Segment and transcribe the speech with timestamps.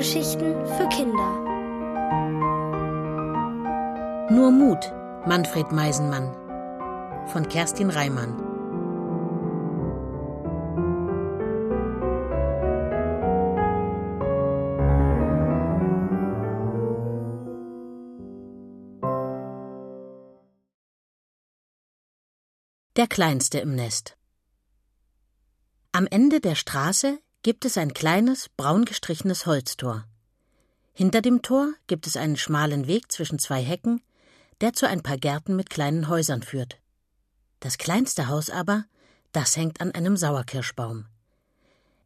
[0.00, 1.30] Hörgeschichten für Kinder.
[4.30, 4.90] Nur Mut,
[5.26, 6.34] Manfred Meisenmann
[7.28, 8.34] von Kerstin Reimann.
[22.96, 24.16] Der Kleinste im Nest.
[25.92, 30.04] Am Ende der Straße gibt es ein kleines, braun gestrichenes Holztor.
[30.92, 34.02] Hinter dem Tor gibt es einen schmalen Weg zwischen zwei Hecken,
[34.60, 36.78] der zu ein paar Gärten mit kleinen Häusern führt.
[37.60, 38.84] Das kleinste Haus aber,
[39.32, 41.06] das hängt an einem Sauerkirschbaum.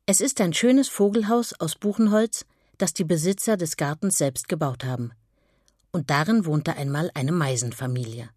[0.07, 2.45] Es ist ein schönes Vogelhaus aus Buchenholz,
[2.79, 5.13] das die Besitzer des Gartens selbst gebaut haben.
[5.91, 8.29] Und darin wohnte einmal eine Meisenfamilie.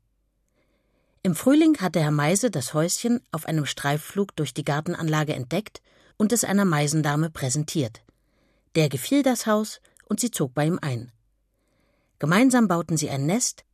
[1.27, 5.81] Im Frühling hatte Herr Meise das Häuschen auf einem Streifflug durch die Gartenanlage entdeckt
[6.15, 8.01] und es einer Meisendame präsentiert.
[8.75, 11.11] Der gefiel das Haus und sie zog bei ihm ein.
[12.19, 13.65] Gemeinsam bauten sie ein Nest,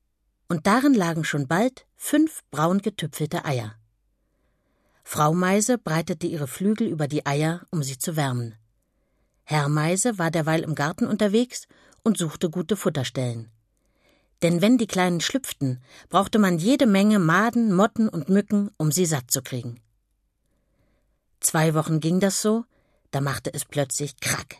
[0.50, 3.76] und darin lagen schon bald fünf braun getüpfelte Eier.
[5.04, 8.56] Frau Meise breitete ihre Flügel über die Eier, um sie zu wärmen.
[9.44, 11.68] Herr Meise war derweil im Garten unterwegs
[12.02, 13.52] und suchte gute Futterstellen.
[14.44, 19.06] Denn wenn die Kleinen schlüpften, brauchte man jede Menge Maden, Motten und Mücken, um sie
[19.06, 19.80] satt zu kriegen.
[21.40, 22.66] Zwei Wochen ging das so,
[23.12, 24.58] da machte es plötzlich Krack.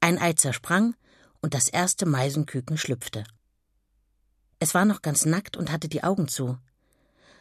[0.00, 0.94] Ein Ei zersprang
[1.42, 3.24] und das erste Meisenküken schlüpfte.
[4.60, 6.58] Es war noch ganz nackt und hatte die Augen zu.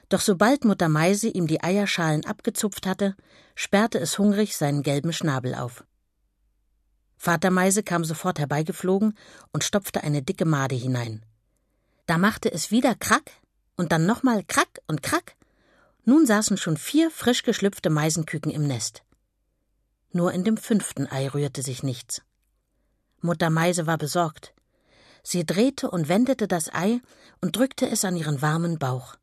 [0.09, 3.15] Doch sobald Mutter Meise ihm die Eierschalen abgezupft hatte,
[3.55, 5.85] sperrte es hungrig seinen gelben Schnabel auf.
[7.17, 9.17] Vater Meise kam sofort herbeigeflogen
[9.53, 11.25] und stopfte eine dicke Made hinein.
[12.08, 13.31] Da machte es wieder Krack
[13.75, 15.36] und dann nochmal Krack und Krack
[16.08, 19.03] nun saßen schon vier frisch geschlüpfte Meisenküken im Nest.
[20.14, 22.21] Nur in dem fünften Ei rührte sich nichts.
[23.20, 24.54] Mutter Meise war besorgt.
[25.21, 27.02] Sie drehte und wendete das Ei
[27.42, 29.15] und drückte es an ihren warmen Bauch.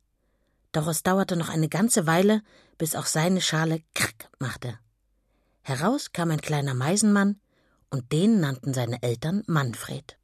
[0.73, 2.43] Doch es dauerte noch eine ganze Weile,
[2.77, 4.79] bis auch seine Schale krack machte.
[5.63, 7.41] Heraus kam ein kleiner Meisenmann,
[7.89, 10.19] und den nannten seine Eltern Manfred.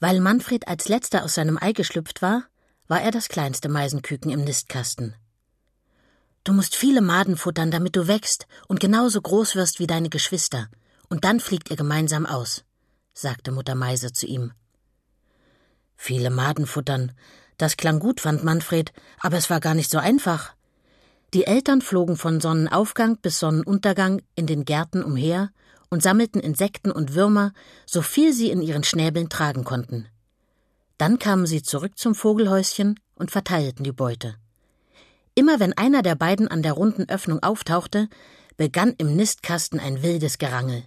[0.00, 2.44] Weil Manfred als letzter aus seinem Ei geschlüpft war,
[2.86, 5.14] war er das kleinste Meisenküken im Nistkasten.
[6.44, 10.68] Du musst viele Maden futtern, damit du wächst und genauso groß wirst wie deine Geschwister,
[11.08, 12.64] und dann fliegt ihr gemeinsam aus,
[13.12, 14.52] sagte Mutter Meise zu ihm.
[15.96, 17.12] Viele Maden futtern,
[17.58, 20.54] das klang gut, fand Manfred, aber es war gar nicht so einfach.
[21.34, 25.50] Die Eltern flogen von Sonnenaufgang bis Sonnenuntergang in den Gärten umher
[25.90, 27.52] und sammelten Insekten und Würmer,
[27.86, 30.06] so viel sie in ihren Schnäbeln tragen konnten.
[30.98, 34.36] Dann kamen sie zurück zum Vogelhäuschen und verteilten die Beute.
[35.34, 38.08] Immer wenn einer der beiden an der runden Öffnung auftauchte,
[38.56, 40.84] begann im Nistkasten ein wildes Gerangel.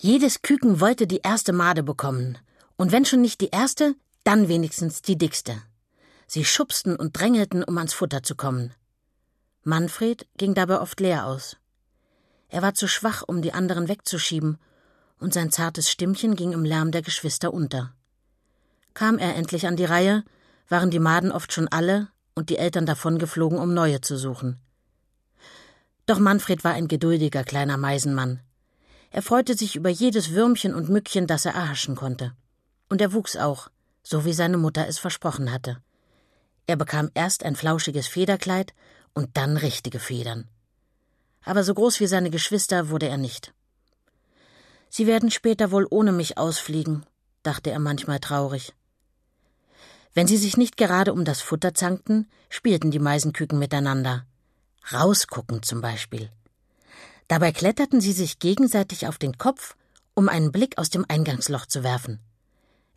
[0.00, 2.38] Jedes Küken wollte die erste Made bekommen,
[2.76, 5.60] und wenn schon nicht die erste, dann wenigstens die dickste.
[6.26, 8.72] Sie schubsten und drängelten, um ans Futter zu kommen.
[9.64, 11.56] Manfred ging dabei oft leer aus.
[12.48, 14.58] Er war zu schwach, um die anderen wegzuschieben,
[15.18, 17.92] und sein zartes Stimmchen ging im Lärm der Geschwister unter.
[18.94, 20.24] Kam er endlich an die Reihe,
[20.68, 24.58] waren die Maden oft schon alle und die Eltern davongeflogen, um neue zu suchen.
[26.06, 28.40] Doch Manfred war ein geduldiger kleiner Meisenmann.
[29.10, 32.32] Er freute sich über jedes Würmchen und Mückchen, das er erhaschen konnte.
[32.88, 33.68] Und er wuchs auch,
[34.02, 35.78] so wie seine Mutter es versprochen hatte.
[36.66, 38.74] Er bekam erst ein flauschiges Federkleid
[39.14, 40.48] und dann richtige Federn.
[41.48, 43.54] Aber so groß wie seine Geschwister wurde er nicht.
[44.90, 47.06] Sie werden später wohl ohne mich ausfliegen,
[47.42, 48.74] dachte er manchmal traurig.
[50.12, 54.26] Wenn sie sich nicht gerade um das Futter zankten, spielten die Meisenküken miteinander.
[54.92, 56.30] Rausgucken zum Beispiel.
[57.28, 59.74] Dabei kletterten sie sich gegenseitig auf den Kopf,
[60.12, 62.20] um einen Blick aus dem Eingangsloch zu werfen.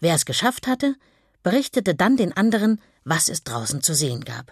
[0.02, 0.96] Wer es geschafft hatte,
[1.42, 4.52] berichtete dann den anderen, was es draußen zu sehen gab.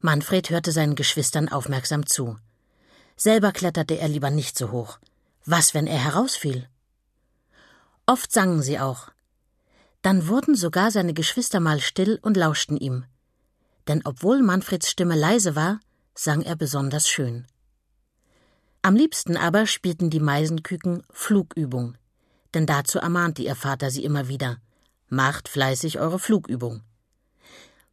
[0.00, 2.36] Manfred hörte seinen Geschwistern aufmerksam zu.
[3.20, 4.98] Selber kletterte er lieber nicht so hoch.
[5.44, 6.66] Was, wenn er herausfiel?
[8.06, 9.10] Oft sangen sie auch,
[10.00, 13.04] dann wurden sogar seine Geschwister mal still und lauschten ihm.
[13.88, 15.80] Denn obwohl Manfreds Stimme leise war,
[16.14, 17.46] sang er besonders schön.
[18.80, 21.98] Am liebsten aber spielten die Meisenküken Flugübung,
[22.54, 24.56] denn dazu ermahnte ihr Vater sie immer wieder.
[25.10, 26.80] Macht fleißig eure Flugübung.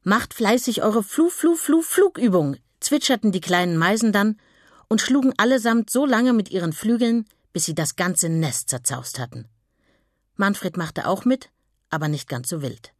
[0.03, 4.39] Macht fleißig eure Flu, Flu, Flu, Flugübung, zwitscherten die kleinen Meisen dann
[4.89, 9.47] und schlugen allesamt so lange mit ihren Flügeln, bis sie das ganze Nest zerzaust hatten.
[10.35, 11.49] Manfred machte auch mit,
[11.89, 12.93] aber nicht ganz so wild.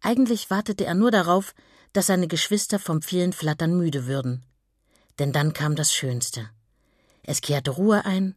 [0.00, 1.54] Eigentlich wartete er nur darauf,
[1.92, 4.44] dass seine Geschwister vom vielen Flattern müde würden.
[5.18, 6.50] Denn dann kam das Schönste.
[7.22, 8.36] Es kehrte Ruhe ein,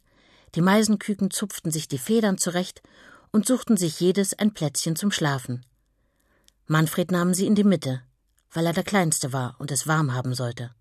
[0.56, 2.81] Die Meisenküken zupften sich die Federn zurecht
[3.31, 5.63] und suchten sich jedes ein Plätzchen zum Schlafen.
[6.66, 8.02] Manfred nahm sie in die Mitte,
[8.52, 10.72] weil er der Kleinste war und es warm haben sollte.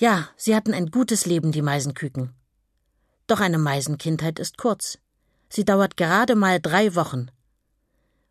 [0.00, 2.32] Ja, sie hatten ein gutes Leben, die Meisenküken.
[3.26, 4.98] Doch eine Meisenkindheit ist kurz.
[5.50, 7.30] Sie dauert gerade mal drei Wochen.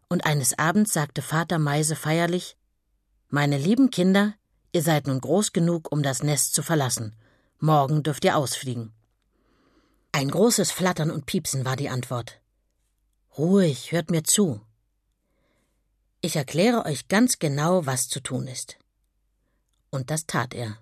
[0.09, 2.57] Und eines Abends sagte Vater Meise feierlich
[3.29, 4.33] Meine lieben Kinder,
[4.71, 7.15] ihr seid nun groß genug, um das Nest zu verlassen.
[7.59, 8.91] Morgen dürft ihr ausfliegen.
[10.11, 12.41] Ein großes Flattern und Piepsen war die Antwort.
[13.37, 14.59] Ruhig, hört mir zu.
[16.21, 18.79] Ich erkläre euch ganz genau, was zu tun ist.
[19.91, 20.79] Und das tat er.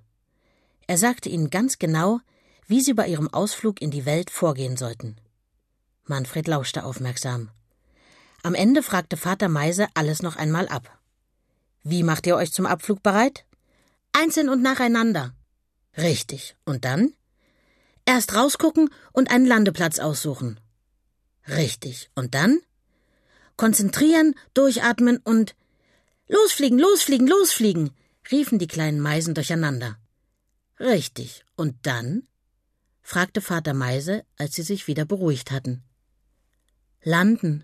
[0.88, 2.20] Er sagte ihnen ganz genau,
[2.68, 5.18] wie sie bei ihrem Ausflug in die Welt vorgehen sollten.
[6.06, 7.50] Manfred lauschte aufmerksam.
[8.44, 10.98] Am Ende fragte Vater Meise alles noch einmal ab.
[11.84, 13.46] Wie macht ihr euch zum Abflug bereit?
[14.14, 15.34] Einzeln und nacheinander.
[15.98, 16.56] Richtig.
[16.66, 17.14] Und dann?
[18.06, 20.60] Erst rausgucken und einen Landeplatz aussuchen.
[21.48, 22.10] Richtig.
[22.16, 22.60] Und dann?
[23.58, 25.56] Konzentrieren, durchatmen und
[26.30, 27.92] Losfliegen, losfliegen, losfliegen,
[28.32, 29.98] riefen die kleinen Meisen durcheinander.
[30.80, 31.44] Richtig.
[31.56, 32.28] Und dann?
[33.02, 35.84] fragte Vater Meise, als sie sich wieder beruhigt hatten.
[37.04, 37.64] Landen,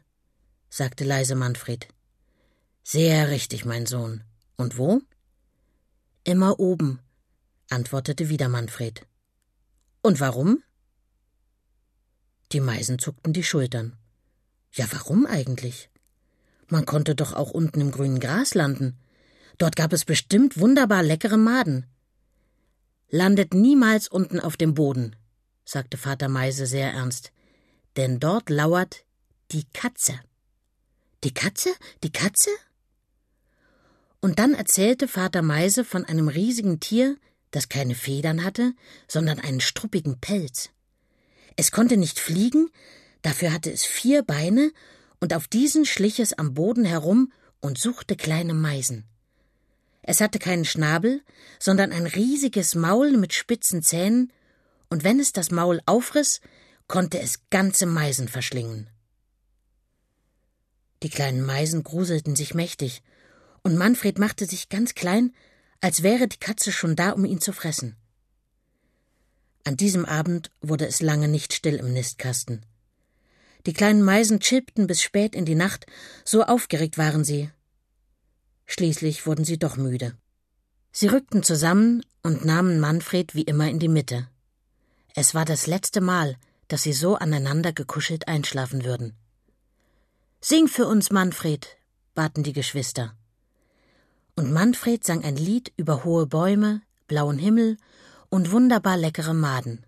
[0.69, 1.87] sagte leise Manfred.
[2.83, 4.23] Sehr richtig, mein Sohn.
[4.55, 5.01] Und wo?
[6.23, 6.99] Immer oben,
[7.69, 9.05] antwortete wieder Manfred.
[10.01, 10.63] Und warum?
[12.51, 13.97] Die Meisen zuckten die Schultern.
[14.71, 15.89] Ja, warum eigentlich?
[16.67, 18.97] Man konnte doch auch unten im grünen Gras landen.
[19.57, 21.85] Dort gab es bestimmt wunderbar leckere Maden.
[23.13, 25.15] Landet niemals unten auf dem Boden,
[25.65, 27.31] sagte Vater Meise sehr ernst,
[27.95, 29.05] denn dort lauert
[29.51, 30.19] die Katze.
[31.23, 31.69] Die Katze?
[32.03, 32.49] Die Katze?
[34.19, 37.17] Und dann erzählte Vater Meise von einem riesigen Tier,
[37.51, 38.73] das keine Federn hatte,
[39.07, 40.71] sondern einen struppigen Pelz.
[41.55, 42.69] Es konnte nicht fliegen,
[43.23, 44.71] Dafür hatte es vier Beine,
[45.19, 47.31] und auf diesen schlich es am Boden herum
[47.61, 49.05] und suchte kleine Meisen.
[50.03, 51.21] Es hatte keinen Schnabel,
[51.59, 54.31] sondern ein riesiges Maul mit spitzen Zähnen,
[54.89, 56.41] und wenn es das Maul aufriss,
[56.87, 58.89] konnte es ganze Meisen verschlingen.
[61.01, 63.01] Die kleinen Meisen gruselten sich mächtig,
[63.63, 65.33] und Manfred machte sich ganz klein,
[65.79, 67.95] als wäre die Katze schon da, um ihn zu fressen.
[69.63, 72.65] An diesem Abend wurde es lange nicht still im Nistkasten.
[73.65, 75.85] Die kleinen Meisen chilpten bis spät in die Nacht,
[76.25, 77.49] so aufgeregt waren sie.
[78.65, 80.15] Schließlich wurden sie doch müde.
[80.91, 84.27] Sie rückten zusammen und nahmen Manfred wie immer in die Mitte.
[85.15, 86.37] Es war das letzte Mal,
[86.67, 89.13] dass sie so aneinander gekuschelt einschlafen würden.
[90.41, 91.77] Sing für uns, Manfred,
[92.15, 93.15] baten die Geschwister.
[94.35, 97.77] Und Manfred sang ein Lied über hohe Bäume, blauen Himmel
[98.29, 99.85] und wunderbar leckere Maden.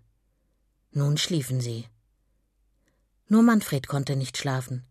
[0.92, 1.86] Nun schliefen sie.
[3.28, 4.84] Nur Manfred konnte nicht schlafen.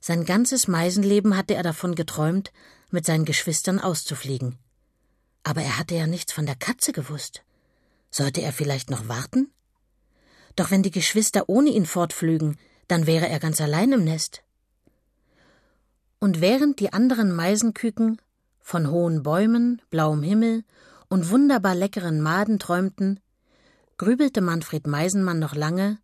[0.00, 2.52] Sein ganzes Meisenleben hatte er davon geträumt,
[2.90, 4.58] mit seinen Geschwistern auszufliegen.
[5.44, 7.42] Aber er hatte ja nichts von der Katze gewusst.
[8.10, 9.52] Sollte er vielleicht noch warten?
[10.56, 12.56] Doch wenn die Geschwister ohne ihn fortflügen,
[12.88, 14.42] dann wäre er ganz allein im Nest.
[16.18, 18.20] Und während die anderen Meisenküken
[18.60, 20.64] von hohen Bäumen, blauem Himmel
[21.08, 23.20] und wunderbar leckeren Maden träumten,
[23.96, 25.98] grübelte Manfred Meisenmann noch lange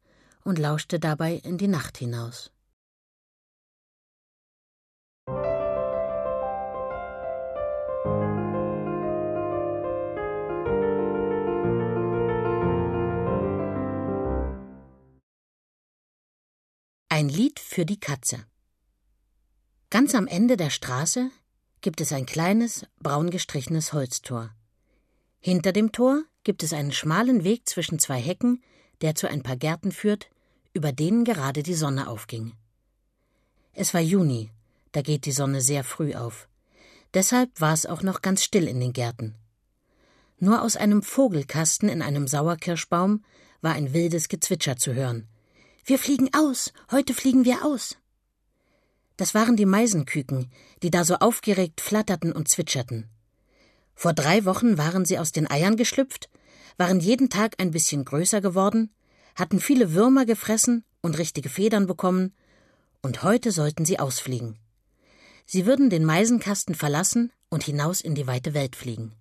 [0.45, 2.51] und lauschte dabei in die Nacht hinaus.
[17.19, 18.45] Ein Lied für die Katze.
[19.89, 21.31] Ganz am Ende der Straße
[21.81, 24.51] gibt es ein kleines, braun gestrichenes Holztor.
[25.41, 28.63] Hinter dem Tor gibt es einen schmalen Weg zwischen zwei Hecken,
[29.01, 30.29] der zu ein paar Gärten führt,
[30.75, 32.53] über denen gerade die Sonne aufging.
[33.73, 34.51] Es war Juni,
[34.93, 36.51] da geht die Sonne sehr früh auf.
[37.15, 39.37] Deshalb war es auch noch ganz still in den Gärten.
[40.39, 43.25] Nur aus einem Vogelkasten in einem Sauerkirschbaum
[43.63, 45.27] war ein wildes Gezwitscher zu hören.
[45.89, 47.97] Wir fliegen aus, heute fliegen wir aus.
[49.17, 50.51] Das waren die Meisenküken,
[50.83, 53.09] die da so aufgeregt flatterten und zwitscherten.
[53.95, 56.29] Vor drei Wochen waren sie aus den Eiern geschlüpft,
[56.77, 58.93] waren jeden Tag ein bisschen größer geworden,
[59.37, 62.35] hatten viele Würmer gefressen und richtige Federn bekommen,
[63.01, 64.59] und heute sollten sie ausfliegen.
[65.45, 69.15] Sie würden den Meisenkasten verlassen und hinaus in die weite Welt fliegen.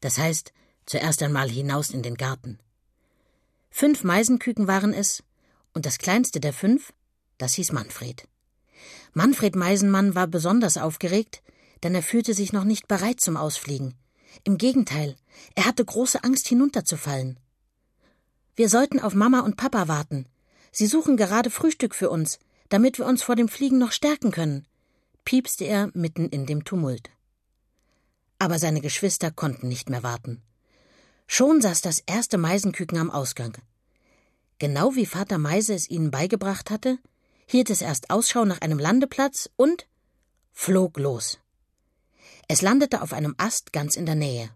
[0.00, 0.52] Das heißt,
[0.84, 2.58] zuerst einmal hinaus in den Garten.
[3.70, 5.22] Fünf Meisenküken waren es,
[5.78, 6.92] und das kleinste der fünf,
[7.38, 8.26] das hieß Manfred.
[9.12, 11.40] Manfred Meisenmann war besonders aufgeregt,
[11.84, 13.94] denn er fühlte sich noch nicht bereit zum Ausfliegen.
[14.42, 15.14] Im Gegenteil,
[15.54, 17.38] er hatte große Angst hinunterzufallen.
[18.56, 20.26] Wir sollten auf Mama und Papa warten.
[20.72, 24.66] Sie suchen gerade Frühstück für uns, damit wir uns vor dem Fliegen noch stärken können,
[25.24, 27.08] piepste er mitten in dem Tumult.
[28.40, 30.42] Aber seine Geschwister konnten nicht mehr warten.
[31.28, 33.56] Schon saß das erste Meisenküken am Ausgang.
[34.58, 36.98] Genau wie Vater Meise es ihnen beigebracht hatte,
[37.46, 39.86] hielt es erst Ausschau nach einem Landeplatz und
[40.52, 41.38] flog los.
[42.48, 44.50] Es landete auf einem Ast ganz in der Nähe.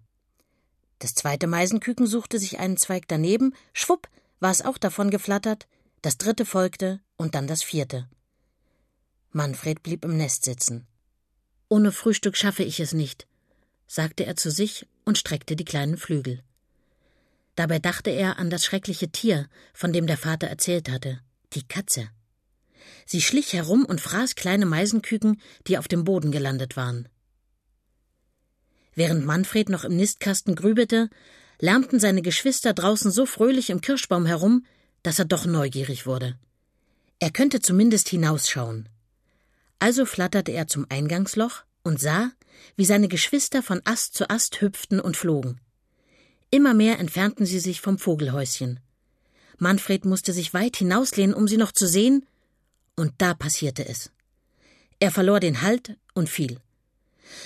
[0.98, 4.08] Das zweite Meisenküken suchte sich einen Zweig daneben, schwupp,
[4.40, 5.68] war es auch davon geflattert,
[6.00, 8.08] das dritte folgte und dann das vierte.
[9.30, 10.86] Manfred blieb im Nest sitzen.
[11.68, 13.26] Ohne Frühstück schaffe ich es nicht,
[13.86, 16.42] sagte er zu sich und streckte die kleinen Flügel.
[17.54, 21.20] Dabei dachte er an das schreckliche Tier, von dem der Vater erzählt hatte,
[21.52, 22.08] die Katze.
[23.04, 27.08] Sie schlich herum und fraß kleine Meisenküken, die auf dem Boden gelandet waren.
[28.94, 31.08] Während Manfred noch im Nistkasten grübelte,
[31.60, 34.66] lärmten seine Geschwister draußen so fröhlich im Kirschbaum herum,
[35.02, 36.38] dass er doch neugierig wurde.
[37.18, 38.88] Er könnte zumindest hinausschauen.
[39.78, 42.30] Also flatterte er zum Eingangsloch und sah,
[42.76, 45.60] wie seine Geschwister von Ast zu Ast hüpften und flogen.
[46.54, 48.78] Immer mehr entfernten sie sich vom Vogelhäuschen.
[49.56, 52.26] Manfred musste sich weit hinauslehnen, um sie noch zu sehen,
[52.94, 54.10] und da passierte es.
[55.00, 56.60] Er verlor den Halt und fiel.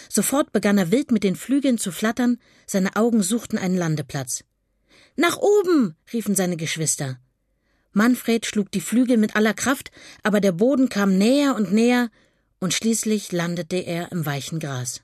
[0.09, 4.43] Sofort begann er wild mit den Flügeln zu flattern, seine Augen suchten einen Landeplatz.
[5.15, 5.95] Nach oben!
[6.13, 7.21] riefen seine Geschwister.
[7.93, 9.93] Manfred schlug die Flügel mit aller Kraft,
[10.25, 12.11] aber der Boden kam näher und näher,
[12.59, 15.03] und schließlich landete er im weichen Gras.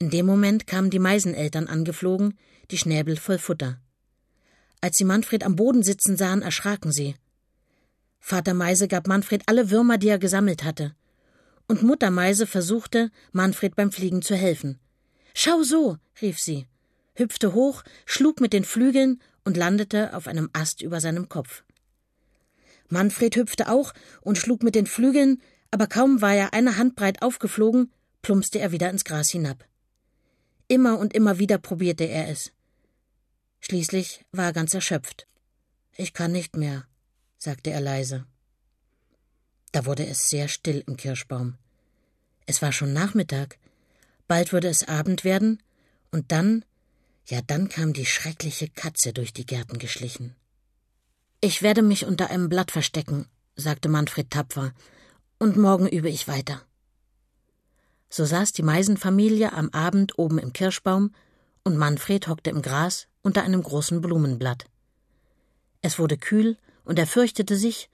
[0.00, 2.38] In dem Moment kamen die Meiseneltern angeflogen,
[2.70, 3.80] die Schnäbel voll Futter.
[4.80, 7.16] Als sie Manfred am Boden sitzen sahen, erschraken sie.
[8.20, 10.94] Vater Meise gab Manfred alle Würmer, die er gesammelt hatte.
[11.66, 14.78] Und Mutter Meise versuchte, Manfred beim Fliegen zu helfen.
[15.34, 16.68] Schau so, rief sie,
[17.14, 21.64] hüpfte hoch, schlug mit den Flügeln und landete auf einem Ast über seinem Kopf.
[22.88, 27.92] Manfred hüpfte auch und schlug mit den Flügeln, aber kaum war er eine Handbreit aufgeflogen,
[28.22, 29.64] plumpste er wieder ins Gras hinab.
[30.68, 32.52] Immer und immer wieder probierte er es.
[33.60, 35.26] Schließlich war er ganz erschöpft.
[35.96, 36.86] Ich kann nicht mehr,
[37.38, 38.26] sagte er leise.
[39.72, 41.56] Da wurde es sehr still im Kirschbaum.
[42.46, 43.58] Es war schon Nachmittag,
[44.26, 45.62] bald würde es Abend werden,
[46.10, 46.64] und dann,
[47.26, 50.36] ja dann kam die schreckliche Katze durch die Gärten geschlichen.
[51.40, 54.74] Ich werde mich unter einem Blatt verstecken, sagte Manfred tapfer,
[55.38, 56.62] und morgen übe ich weiter.
[58.10, 61.14] So saß die Meisenfamilie am Abend oben im Kirschbaum,
[61.64, 64.64] und Manfred hockte im Gras unter einem großen Blumenblatt.
[65.82, 67.90] Es wurde kühl, und er fürchtete sich,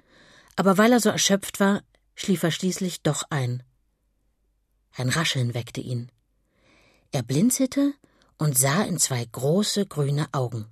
[0.56, 1.82] aber weil er so erschöpft war,
[2.14, 3.62] schlief er schließlich doch ein.
[4.96, 6.12] Ein Rascheln weckte ihn.
[7.10, 7.94] Er blinzelte
[8.38, 10.66] und sah in zwei große grüne Augen.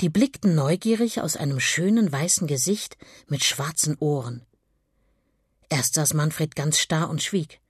[0.00, 2.96] Die blickten neugierig aus einem schönen weißen Gesicht
[3.28, 4.44] mit schwarzen Ohren.
[5.68, 7.60] Erst saß Manfred ganz starr und schwieg.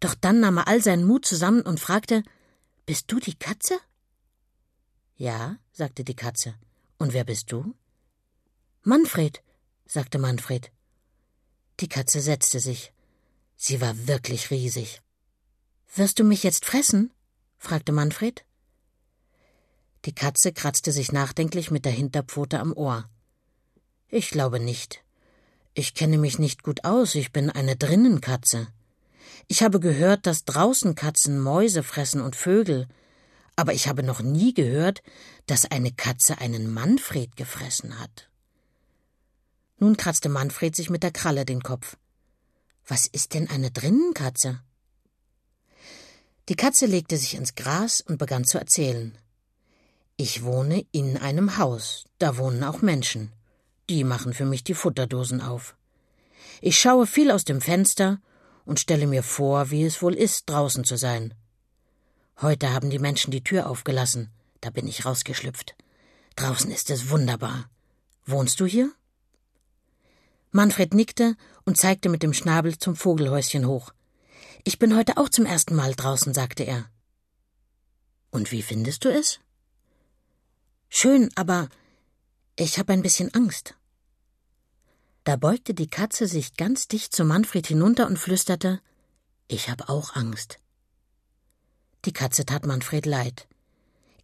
[0.00, 2.22] Doch dann nahm er all seinen Mut zusammen und fragte
[2.86, 3.78] Bist du die Katze?
[5.16, 6.54] Ja, sagte die Katze.
[6.98, 7.74] Und wer bist du?
[8.82, 9.42] Manfred,
[9.86, 10.72] sagte Manfred.
[11.80, 12.92] Die Katze setzte sich.
[13.56, 15.02] Sie war wirklich riesig.
[15.94, 17.12] Wirst du mich jetzt fressen?
[17.58, 18.44] fragte Manfred.
[20.06, 23.10] Die Katze kratzte sich nachdenklich mit der Hinterpfote am Ohr.
[24.08, 25.04] Ich glaube nicht.
[25.74, 28.68] Ich kenne mich nicht gut aus, ich bin eine Drinnenkatze.
[29.52, 32.86] Ich habe gehört, dass draußen Katzen Mäuse fressen und Vögel,
[33.56, 35.02] aber ich habe noch nie gehört,
[35.46, 38.30] dass eine Katze einen Manfred gefressen hat.
[39.76, 41.96] Nun kratzte Manfred sich mit der Kralle den Kopf.
[42.86, 44.60] Was ist denn eine Drinnenkatze?
[46.48, 49.18] Die Katze legte sich ins Gras und begann zu erzählen.
[50.16, 53.32] Ich wohne in einem Haus, da wohnen auch Menschen.
[53.88, 55.74] Die machen für mich die Futterdosen auf.
[56.60, 58.20] Ich schaue viel aus dem Fenster
[58.70, 61.34] und stelle mir vor, wie es wohl ist, draußen zu sein.
[62.40, 65.74] Heute haben die Menschen die Tür aufgelassen, da bin ich rausgeschlüpft.
[66.36, 67.68] Draußen ist es wunderbar.
[68.26, 68.92] Wohnst du hier?
[70.52, 71.34] Manfred nickte
[71.64, 73.92] und zeigte mit dem Schnabel zum Vogelhäuschen hoch.
[74.62, 76.88] Ich bin heute auch zum ersten Mal draußen, sagte er.
[78.30, 79.40] Und wie findest du es?
[80.88, 81.68] Schön, aber
[82.54, 83.74] ich habe ein bisschen Angst.
[85.24, 88.80] Da beugte die Katze sich ganz dicht zu Manfred hinunter und flüsterte
[89.48, 90.58] Ich hab auch Angst.
[92.06, 93.46] Die Katze tat Manfred leid.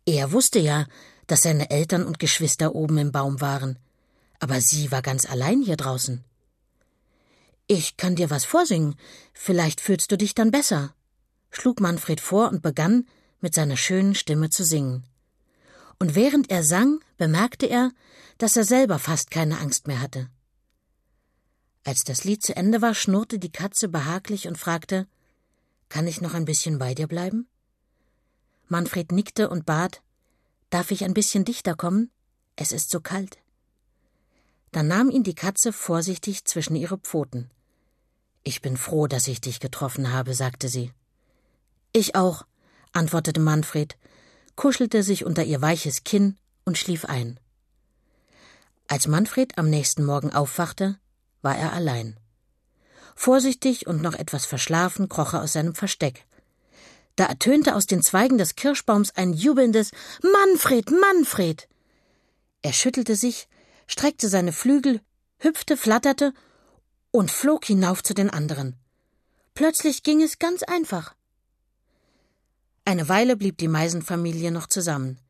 [0.07, 0.87] Er wusste ja,
[1.26, 3.79] dass seine Eltern und Geschwister oben im Baum waren,
[4.38, 6.25] aber sie war ganz allein hier draußen.
[7.67, 8.95] Ich kann dir was vorsingen,
[9.35, 10.95] vielleicht fühlst du dich dann besser,
[11.50, 13.07] schlug Manfred vor und begann,
[13.41, 15.05] mit seiner schönen Stimme zu singen.
[15.99, 17.91] Und während er sang, bemerkte er,
[18.38, 20.31] dass er selber fast keine Angst mehr hatte.
[21.87, 25.07] Als das Lied zu Ende war, schnurrte die Katze behaglich und fragte
[25.88, 27.47] Kann ich noch ein bisschen bei dir bleiben?
[28.66, 30.02] Manfred nickte und bat
[30.71, 32.11] Darf ich ein bisschen dichter kommen?
[32.57, 33.38] Es ist so kalt.
[34.73, 37.52] Dann nahm ihn die Katze vorsichtig zwischen ihre Pfoten.
[38.43, 40.93] Ich bin froh, dass ich dich getroffen habe, sagte sie.
[41.93, 42.47] Ich auch,
[42.95, 43.97] antwortete Manfred,
[44.57, 47.38] kuschelte sich unter ihr weiches Kinn und schlief ein.
[48.88, 50.99] Als Manfred am nächsten Morgen aufwachte,
[51.47, 52.19] war er allein.
[53.15, 56.26] Vorsichtig und noch etwas verschlafen kroch er aus seinem Versteck.
[57.15, 61.69] Da ertönte aus den Zweigen des Kirschbaums ein jubelndes Manfred, Manfred.
[62.62, 63.47] Er schüttelte sich,
[63.87, 65.00] streckte seine Flügel,
[65.38, 66.33] hüpfte, flatterte
[67.12, 68.75] und flog hinauf zu den anderen.
[69.55, 71.15] Plötzlich ging es ganz einfach.
[72.85, 75.21] Eine Weile blieb die Meisenfamilie noch zusammen.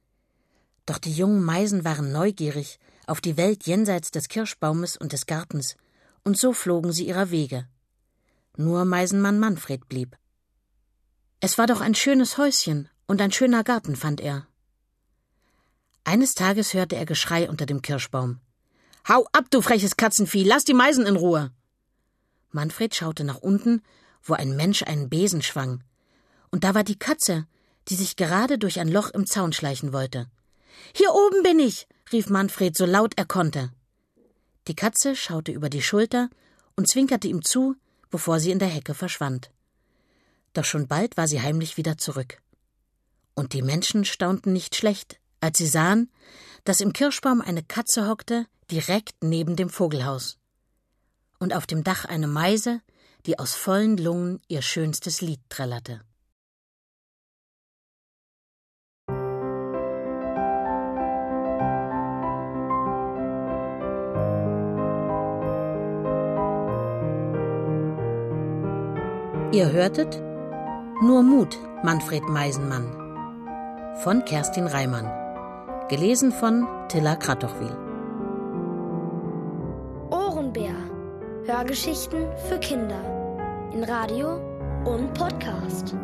[0.87, 5.77] Doch die jungen Meisen waren neugierig auf die Welt jenseits des Kirschbaumes und des Gartens,
[6.27, 7.69] und so flogen sie ihrer Wege.
[8.57, 10.17] Nur Meisenmann Manfred blieb.
[11.39, 14.49] Es war doch ein schönes Häuschen und ein schöner Garten, fand er.
[16.03, 18.41] Eines Tages hörte er Geschrei unter dem Kirschbaum.
[19.09, 21.53] Hau ab, du freches Katzenvieh, lass die Meisen in Ruhe.
[22.51, 23.83] Manfred schaute nach unten,
[24.25, 25.85] wo ein Mensch einen Besen schwang.
[26.51, 27.47] Und da war die Katze,
[27.87, 30.27] die sich gerade durch ein Loch im Zaun schleichen wollte.
[30.93, 33.71] Hier oben bin ich, rief Manfred so laut er konnte.
[34.69, 36.29] Die Katze schaute über die Schulter
[36.75, 37.77] und zwinkerte ihm zu,
[38.11, 39.51] bevor sie in der Hecke verschwand.
[40.53, 42.41] Doch schon bald war sie heimlich wieder zurück.
[43.35, 46.11] Und die Menschen staunten nicht schlecht, als sie sahen,
[46.65, 50.39] dass im Kirschbaum eine Katze hockte, direkt neben dem Vogelhaus.
[51.39, 52.81] Und auf dem Dach eine Meise,
[53.27, 56.01] die aus vollen Lungen ihr schönstes Lied trällerte.
[69.53, 70.21] Ihr hörtet
[71.03, 73.07] Nur Mut, Manfred Meisenmann
[74.03, 75.11] von Kerstin Reimann.
[75.89, 77.75] Gelesen von Tilla Kratochwil.
[80.11, 80.75] Ohrenbär.
[81.47, 83.01] Hörgeschichten für Kinder.
[83.73, 84.41] In Radio
[84.85, 85.95] und Podcast.